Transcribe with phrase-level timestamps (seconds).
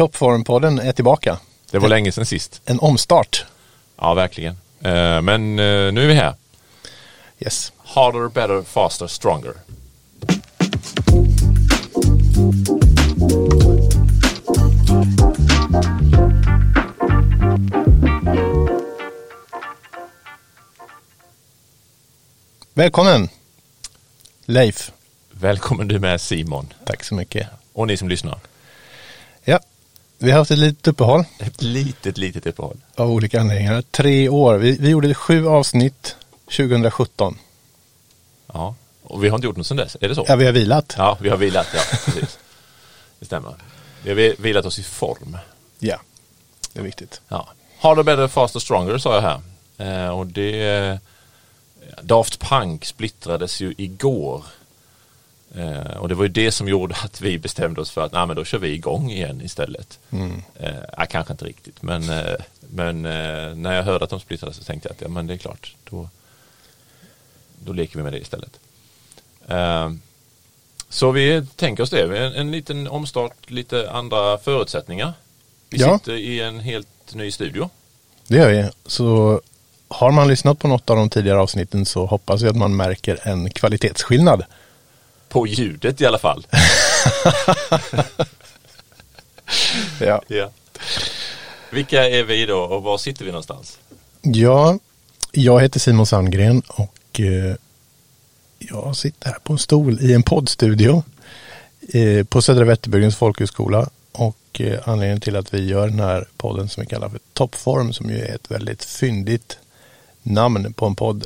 [0.00, 1.38] Toppformpodden är tillbaka.
[1.70, 2.62] Det var länge sedan sist.
[2.64, 3.44] En omstart.
[3.96, 4.56] Ja, verkligen.
[4.80, 6.34] Eh, Men eh, nu är vi här.
[7.38, 7.72] Yes.
[7.76, 9.52] Harder, better, faster, stronger.
[22.74, 23.28] Välkommen
[24.44, 24.92] Leif.
[25.30, 26.72] Välkommen du med Simon.
[26.86, 27.48] Tack så mycket.
[27.72, 28.38] Och ni som lyssnar.
[30.22, 32.76] Vi har haft ett litet uppehåll Ett litet, litet uppehåll.
[32.94, 33.82] av olika anledningar.
[33.90, 34.54] Tre år.
[34.56, 36.16] Vi, vi gjorde sju avsnitt
[36.56, 37.38] 2017.
[38.52, 38.74] Ja.
[39.02, 39.96] Och vi har inte gjort något sedan dess.
[40.00, 40.24] Är det så?
[40.28, 40.94] Ja, vi har vilat.
[40.98, 41.66] Ja, vi har vilat.
[41.74, 42.38] Ja, precis.
[43.18, 43.54] Det stämmer.
[44.02, 45.36] Vi har vi- vilat oss i form.
[45.78, 45.96] Ja,
[46.72, 47.20] det är viktigt.
[47.28, 47.48] Ja.
[47.78, 49.40] Harder, better, faster, stronger sa jag här.
[50.06, 50.68] Eh, och det...
[50.78, 50.96] eh,
[52.02, 54.44] Daft Punk splittrades ju igår.
[55.54, 58.26] Eh, och det var ju det som gjorde att vi bestämde oss för att nej,
[58.26, 59.98] men då kör vi igång igen istället.
[60.10, 60.42] Mm.
[60.60, 64.64] Eh, kanske inte riktigt, men, eh, men eh, när jag hörde att de splittrades så
[64.64, 66.08] tänkte jag att ja, men det är klart, då,
[67.64, 68.60] då leker vi med det istället.
[69.48, 69.90] Eh,
[70.88, 75.12] så vi tänker oss det, en, en liten omstart, lite andra förutsättningar.
[75.70, 75.98] Vi Ja.
[75.98, 77.70] sitter i en helt ny studio.
[78.26, 78.68] Det gör vi.
[78.86, 79.40] Så
[79.88, 83.18] har man lyssnat på något av de tidigare avsnitten så hoppas vi att man märker
[83.28, 84.44] en kvalitetsskillnad.
[85.30, 86.46] På ljudet i alla fall.
[90.00, 90.22] Ja.
[90.28, 90.50] Ja.
[91.70, 93.78] Vilka är vi då och var sitter vi någonstans?
[94.22, 94.78] Ja,
[95.32, 97.54] jag heter Simon Sandgren och eh,
[98.58, 101.02] jag sitter här på en stol i en poddstudio
[101.92, 103.90] eh, på Södra Vätterbygdens folkhögskola.
[104.12, 107.92] Och eh, anledningen till att vi gör den här podden som vi kallar för Toppform
[107.92, 109.58] som ju är ett väldigt fyndigt
[110.22, 111.24] namn på en podd.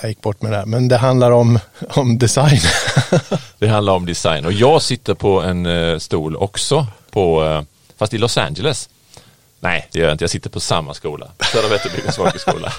[0.00, 2.60] Jag gick bort med det här, men det handlar om, om design.
[3.58, 7.62] Det handlar om design och jag sitter på en eh, stol också på, eh,
[7.98, 8.88] fast i Los Angeles.
[9.60, 10.24] Nej, det gör jag inte.
[10.24, 12.72] Jag sitter på samma skola, Södra Vätterbygdens folkhögskola.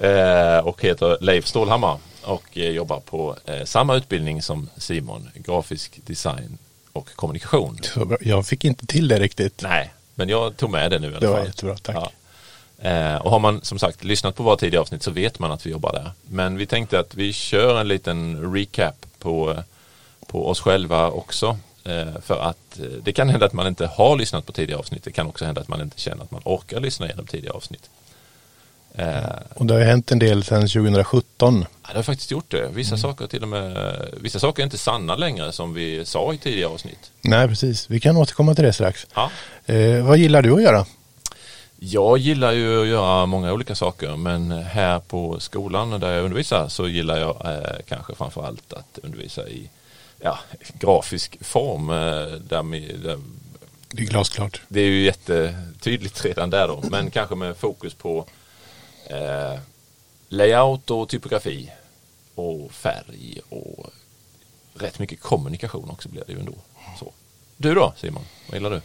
[0.00, 6.58] eh, och heter Leif Stålhammar och jobbar på samma utbildning som Simon, grafisk design
[6.92, 7.78] och kommunikation.
[8.20, 9.62] Jag fick inte till det riktigt.
[9.62, 11.46] Nej, men jag tog med det nu i alla Det var fall.
[11.46, 11.96] jättebra, tack.
[11.96, 12.10] Ja.
[12.84, 15.66] Eh, och har man som sagt lyssnat på våra tidigare avsnitt så vet man att
[15.66, 16.10] vi jobbar där.
[16.28, 19.58] Men vi tänkte att vi kör en liten recap på, eh,
[20.26, 21.58] på oss själva också.
[21.84, 25.04] Eh, för att eh, det kan hända att man inte har lyssnat på tidigare avsnitt.
[25.04, 27.90] Det kan också hända att man inte känner att man orkar lyssna igenom tidigare avsnitt.
[28.94, 29.06] Eh,
[29.54, 31.64] Och det har ju hänt en del sedan 2017.
[31.82, 32.68] Ja, det har faktiskt gjort det.
[32.74, 36.38] Vissa saker till och med, vissa saker är inte sanna längre som vi sa i
[36.38, 37.10] tidigare avsnitt.
[37.20, 37.90] Nej, precis.
[37.90, 39.06] Vi kan återkomma till det strax.
[39.14, 39.30] Ja.
[39.66, 40.86] Eh, vad gillar du att göra?
[41.84, 46.68] Jag gillar ju att göra många olika saker men här på skolan där jag undervisar
[46.68, 49.70] så gillar jag eh, kanske framförallt att undervisa i
[50.20, 50.38] ja,
[50.74, 51.90] grafisk form.
[51.90, 51.96] Eh,
[52.38, 53.18] där, mi- där,
[53.90, 54.62] Det är glasklart.
[54.68, 58.26] det är ju jättetydligt redan där då men kanske med fokus på
[59.10, 59.60] eh,
[60.28, 61.70] layout och typografi
[62.34, 63.86] och färg och
[64.74, 66.54] rätt mycket kommunikation också blir det ju ändå.
[66.98, 67.12] Så.
[67.56, 68.80] Du då Simon, vad gillar du?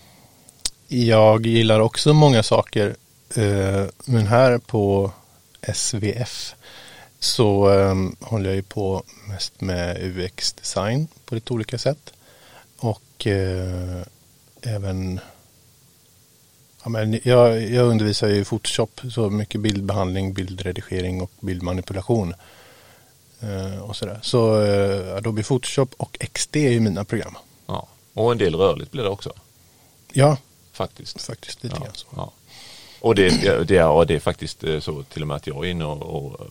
[0.87, 2.95] Jag gillar också många saker.
[3.35, 5.11] eh, Men här på
[5.73, 6.55] SVF
[7.19, 12.13] så eh, håller jag ju på mest med UX-design på lite olika sätt.
[12.79, 14.01] Och eh,
[14.61, 15.19] även
[16.83, 22.33] ja, men jag, jag undervisar ju i Photoshop så mycket bildbehandling, bildredigering och bildmanipulation.
[23.39, 24.19] Eh, och sådär.
[24.21, 27.37] Så eh, Adobe Photoshop och XD är ju mina program.
[27.65, 27.87] Ja.
[28.13, 29.33] Och en del rörligt blir det också
[30.13, 30.37] Ja,
[30.77, 31.21] faktiskt.
[31.21, 32.07] faktiskt lite Ja, grann så.
[32.15, 32.31] ja.
[33.01, 33.29] Och det,
[33.67, 35.85] det, är, och det är faktiskt eh, så till och med att jag är inne
[35.85, 36.47] och, och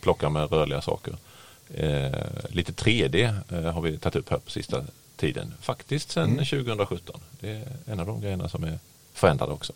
[0.00, 1.16] plockar med rörliga saker.
[1.74, 2.12] Eh,
[2.48, 4.84] lite 3D eh, har vi tagit upp här på sista
[5.16, 5.54] tiden.
[5.60, 7.20] Faktiskt sedan 2017.
[7.40, 8.78] Det är en av de grejerna som är
[9.12, 9.72] förändrade också.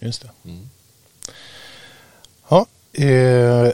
[0.00, 0.30] Just det.
[0.50, 0.68] Mm.
[2.48, 3.72] Ja, eh,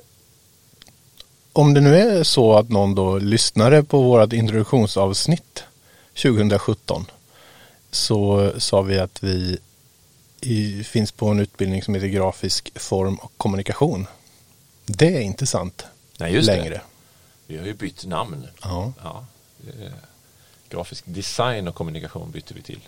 [1.52, 5.64] om det nu är så att någon då lyssnade på vårt introduktionsavsnitt
[6.22, 7.06] 2017
[7.90, 9.58] så sa vi att vi
[10.42, 14.06] i, finns på en utbildning som heter grafisk form och kommunikation.
[14.86, 15.86] Det är inte sant
[16.18, 16.68] Nej, just längre.
[16.74, 16.80] det.
[17.46, 18.46] Vi har ju bytt namn.
[18.62, 18.92] Ja.
[19.02, 19.26] Ja,
[19.68, 19.92] är-
[20.68, 22.80] grafisk design och kommunikation bytte vi till.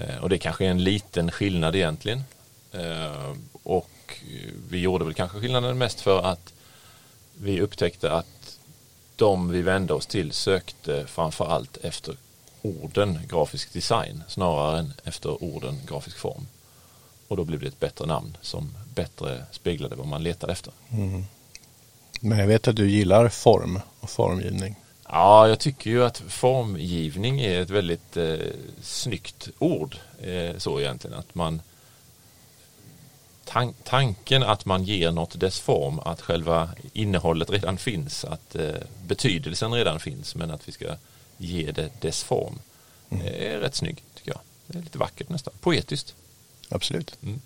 [0.00, 2.24] Eh, och det kanske är en liten skillnad egentligen.
[2.72, 4.20] Eh, och
[4.70, 6.52] vi gjorde väl kanske skillnaden mest för att
[7.40, 8.58] vi upptäckte att
[9.16, 12.16] de vi vände oss till sökte framför allt efter
[12.62, 16.46] orden grafisk design snarare än efter orden grafisk form.
[17.28, 20.72] Och då blev det ett bättre namn som bättre speglade vad man letade efter.
[20.90, 21.24] Mm.
[22.20, 24.76] Men jag vet att du gillar form och formgivning.
[25.08, 28.36] Ja, jag tycker ju att formgivning är ett väldigt eh,
[28.82, 29.96] snyggt ord.
[30.22, 31.60] Eh, så egentligen att man
[33.44, 38.74] tan tanken att man ger något dess form, att själva innehållet redan finns, att eh,
[39.06, 40.86] betydelsen redan finns men att vi ska
[41.38, 42.58] ge det dess form.
[43.10, 43.26] Mm.
[43.26, 44.40] är rätt snygg tycker jag.
[44.66, 46.14] Det är lite vackert nästan, poetiskt.
[46.68, 47.18] Absolut.
[47.22, 47.40] Mm.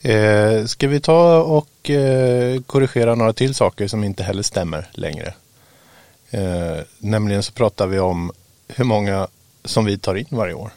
[0.00, 5.34] Eh, ska vi ta och eh, korrigera några till saker som inte heller stämmer längre?
[6.30, 8.32] Eh, nämligen så pratar vi om
[8.68, 9.28] hur många
[9.64, 10.70] som vi tar in varje år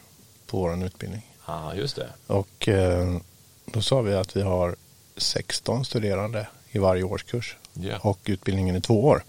[0.47, 1.21] på vår utbildning.
[1.47, 2.09] Ja, ah, just det.
[2.27, 3.17] Och eh,
[3.65, 4.75] då sa vi att vi har
[5.17, 7.55] 16 studerande i varje årskurs.
[7.81, 8.05] Yeah.
[8.05, 9.23] Och utbildningen är två år.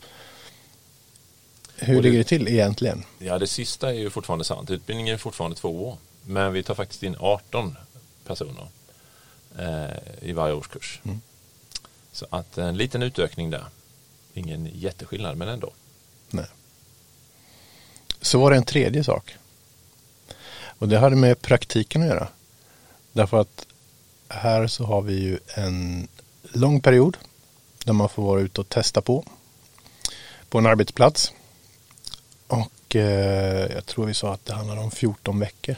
[1.81, 3.05] Hur det, ligger det till egentligen?
[3.19, 4.71] Ja, det sista är ju fortfarande sant.
[4.71, 5.97] Utbildningen är fortfarande två år.
[6.27, 7.77] Men vi tar faktiskt in 18
[8.27, 8.67] personer
[9.59, 11.01] eh, i varje årskurs.
[11.05, 11.21] Mm.
[12.13, 13.65] Så att en liten utökning där.
[14.35, 15.73] Ingen jätteskillnad, men ändå.
[16.31, 16.47] Nej.
[18.21, 19.37] Så var det en tredje sak.
[20.79, 22.29] Och det hade med praktiken att göra.
[23.13, 23.67] Därför att
[24.29, 26.09] här så har vi ju en
[26.43, 27.17] lång period
[27.85, 29.25] där man får vara ute och testa på.
[30.49, 31.33] På en arbetsplats.
[32.91, 35.77] Och eh, jag tror vi sa att det handlar om 14 veckor.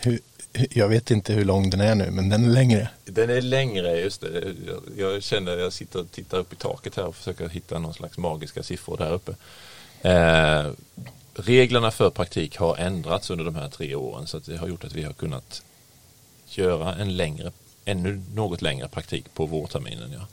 [0.00, 0.20] Hur,
[0.70, 2.88] jag vet inte hur lång den är nu, men den är längre.
[3.04, 4.54] Den är längre, just det.
[4.66, 7.94] Jag, jag känner, jag sitter och tittar upp i taket här och försöker hitta någon
[7.94, 9.34] slags magiska siffror där uppe.
[10.02, 10.72] Eh,
[11.34, 14.94] reglerna för praktik har ändrats under de här tre åren så det har gjort att
[14.94, 15.62] vi har kunnat
[16.46, 17.52] göra en längre,
[17.84, 20.12] ännu något längre praktik på vårterminen.
[20.12, 20.26] Ja.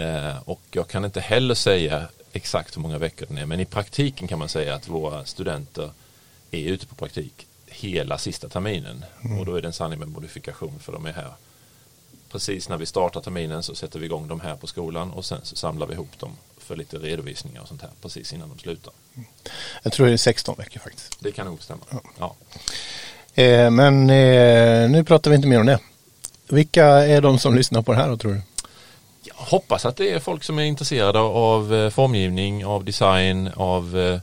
[0.00, 3.64] Eh, och jag kan inte heller säga exakt hur många veckor den är men i
[3.64, 5.90] praktiken kan man säga att våra studenter
[6.50, 9.38] är ute på praktik hela sista terminen mm.
[9.38, 11.32] och då är det en sanning med modifikation för de är här
[12.30, 15.40] precis när vi startar terminen så sätter vi igång dem här på skolan och sen
[15.42, 18.92] så samlar vi ihop dem för lite redovisningar och sånt här precis innan de slutar.
[19.82, 21.16] Jag tror det är 16 veckor faktiskt.
[21.20, 21.80] Det kan nog stämma.
[21.90, 22.00] Ja.
[22.18, 22.36] ja.
[23.42, 25.78] Eh, men eh, nu pratar vi inte mer om det.
[26.48, 28.40] Vilka är de som lyssnar på det här då tror du?
[29.22, 33.98] Jag hoppas att det är folk som är intresserade av eh, formgivning, av design, av
[33.98, 34.20] eh,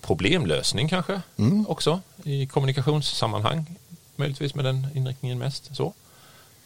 [0.00, 1.66] problemlösning kanske mm.
[1.68, 3.66] också i kommunikationssammanhang.
[4.16, 5.76] Möjligtvis med den inriktningen mest.
[5.76, 5.92] så.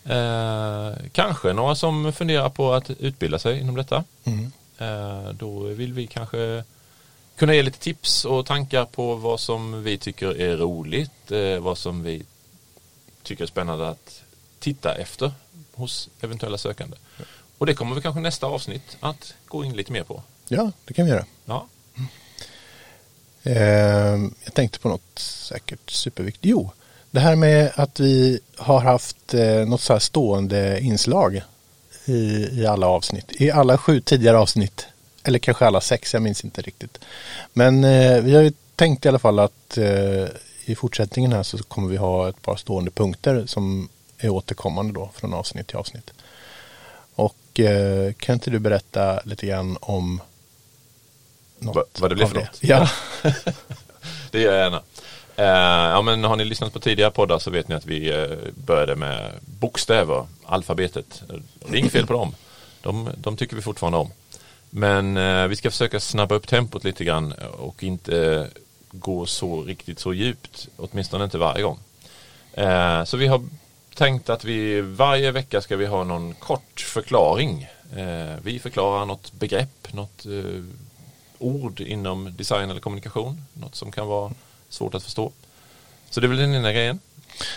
[0.05, 4.05] Eh, kanske några som funderar på att utbilda sig inom detta.
[4.25, 4.53] Mm.
[4.79, 6.65] Eh, då vill vi kanske
[7.37, 11.79] kunna ge lite tips och tankar på vad som vi tycker är roligt, eh, vad
[11.79, 12.23] som vi
[13.23, 14.23] tycker är spännande att
[14.59, 15.33] titta efter
[15.75, 16.97] hos eventuella sökande.
[17.59, 20.23] Och det kommer vi kanske nästa avsnitt att gå in lite mer på.
[20.49, 21.25] Ja, det kan vi göra.
[21.45, 21.67] Ja.
[23.45, 24.35] Mm.
[24.45, 26.45] jag tänkte på något säkert superviktigt.
[26.45, 26.71] Jo,
[27.11, 29.35] det här med att vi har haft
[29.67, 31.43] något så här stående inslag
[32.09, 33.41] i, i alla avsnitt.
[33.41, 34.87] I alla sju tidigare avsnitt.
[35.23, 36.99] Eller kanske alla sex, jag minns inte riktigt.
[37.53, 40.29] Men eh, vi har ju tänkt i alla fall att eh,
[40.65, 43.89] i fortsättningen här så kommer vi ha ett par stående punkter som
[44.19, 46.11] är återkommande då från avsnitt till avsnitt.
[47.59, 50.21] Eh, kan inte du berätta lite grann om
[51.59, 52.41] något Va, vad det blir för det?
[52.41, 52.59] något?
[52.61, 52.89] Ja.
[54.31, 54.83] det gör jag gärna.
[55.39, 58.39] Uh, ja, men har ni lyssnat på tidigare poddar så vet ni att vi uh,
[58.55, 61.23] började med bokstäver, alfabetet.
[61.69, 62.35] Det är inget fel på dem.
[62.83, 64.11] De, de tycker vi fortfarande om.
[64.71, 68.47] Men uh, vi ska försöka snabba upp tempot lite grann och inte
[68.91, 70.69] gå så riktigt så djupt.
[70.77, 71.79] Åtminstone inte varje gång.
[73.07, 73.43] så vi har
[73.99, 77.69] tänkt att vi varje vecka ska vi ha någon kort förklaring.
[78.43, 80.27] vi förklarar något begrepp, något
[81.39, 83.43] ord inom design eller kommunikation.
[83.53, 84.33] Något som kan vara
[84.69, 85.33] svårt att förstå.
[86.11, 86.99] Så det är väl den ena grejen.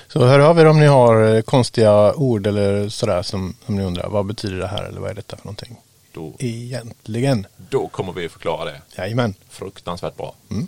[0.08, 3.84] Så hör av er om ni har eh, konstiga ord eller sådär som, som ni
[3.84, 4.10] undrar.
[4.10, 5.78] Vad betyder det här eller vad är detta för någonting?
[6.14, 7.48] Då, Egentligen.
[7.58, 8.82] Då kommer vi förklara det.
[8.98, 9.34] Jajamän.
[9.50, 10.34] Fruktansvärt bra.
[10.50, 10.68] Mm.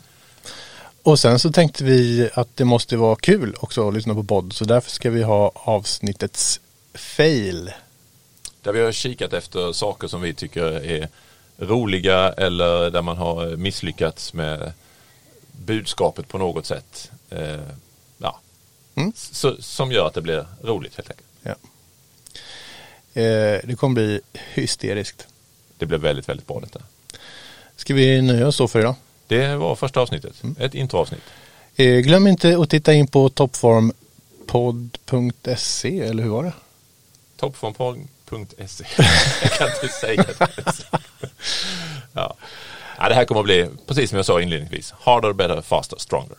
[1.04, 4.54] Och sen så tänkte vi att det måste vara kul också att lyssna på podd.
[4.54, 6.60] Så därför ska vi ha avsnittets
[6.94, 7.72] fail.
[8.62, 11.10] Där vi har kikat efter saker som vi tycker är
[11.58, 14.74] roliga eller där man har misslyckats med
[15.52, 17.12] budskapet på något sätt.
[17.30, 17.62] Eh,
[18.18, 18.40] ja.
[18.96, 19.14] Mm.
[19.16, 21.30] Så, som gör att det blir roligt helt enkelt.
[21.42, 21.56] Ja.
[23.22, 24.22] Eh, det kommer bli
[24.54, 25.28] hysteriskt.
[25.78, 26.82] Det blir väldigt, väldigt bra detta.
[27.76, 28.96] Ska vi nöja oss så för idag?
[29.34, 30.56] Det var första avsnittet, mm.
[30.60, 31.24] ett introavsnitt.
[31.76, 36.54] Eh, glöm inte att titta in på toppformpod.se eller hur var det?
[37.38, 38.86] Toppformpod.se
[39.42, 40.48] Jag kan inte säga det.
[42.14, 42.36] ja.
[42.98, 46.38] Ja, det här kommer att bli, precis som jag sa inledningsvis, harder, better, faster, stronger.